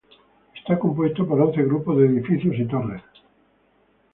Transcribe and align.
Está 0.59 0.73
compuesto 0.83 1.19
por 1.27 1.37
once 1.45 1.61
grupos 1.69 1.95
de 1.97 2.07
edificios 2.11 2.55
y 2.57 2.65
torres. 2.65 3.03